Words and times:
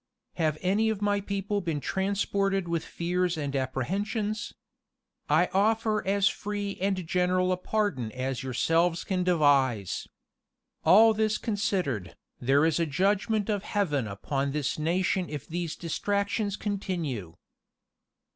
"Have 0.37 0.57
any 0.61 0.89
of 0.89 0.99
my 0.99 1.21
people 1.21 1.61
been 1.61 1.79
transported 1.79 2.67
with 2.67 2.83
fears 2.83 3.37
and 3.37 3.55
apprehensions? 3.55 4.51
I 5.29 5.47
offer 5.53 6.03
as 6.07 6.27
free 6.27 6.75
and 6.81 7.05
general 7.07 7.51
a 7.51 7.57
pardon 7.57 8.11
as 8.13 8.41
yourselves 8.41 9.03
can 9.03 9.23
devise. 9.23 10.07
All 10.83 11.13
this 11.13 11.37
considered, 11.37 12.15
there 12.39 12.65
is 12.65 12.79
a 12.79 12.87
judgment 12.87 13.47
of 13.47 13.61
Heaven 13.61 14.07
upon 14.07 14.53
this 14.53 14.79
nation 14.79 15.29
if 15.29 15.47
these 15.47 15.75
distractions 15.75 16.55
continue. 16.57 17.35